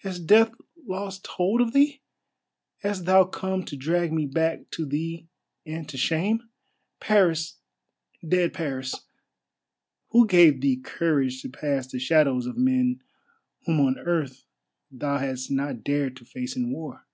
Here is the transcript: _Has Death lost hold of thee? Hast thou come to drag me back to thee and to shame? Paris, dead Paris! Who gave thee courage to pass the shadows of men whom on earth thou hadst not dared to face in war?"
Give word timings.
_Has 0.02 0.20
Death 0.20 0.50
lost 0.86 1.26
hold 1.26 1.62
of 1.62 1.72
thee? 1.72 2.02
Hast 2.80 3.06
thou 3.06 3.24
come 3.24 3.64
to 3.64 3.78
drag 3.78 4.12
me 4.12 4.26
back 4.26 4.68
to 4.72 4.84
thee 4.84 5.26
and 5.64 5.88
to 5.88 5.96
shame? 5.96 6.50
Paris, 7.00 7.56
dead 8.22 8.52
Paris! 8.52 8.94
Who 10.10 10.26
gave 10.26 10.60
thee 10.60 10.76
courage 10.76 11.40
to 11.40 11.48
pass 11.48 11.86
the 11.86 11.98
shadows 11.98 12.44
of 12.44 12.58
men 12.58 13.00
whom 13.64 13.80
on 13.80 13.98
earth 13.98 14.44
thou 14.90 15.16
hadst 15.16 15.50
not 15.50 15.82
dared 15.82 16.14
to 16.18 16.26
face 16.26 16.56
in 16.56 16.70
war?" 16.70 17.06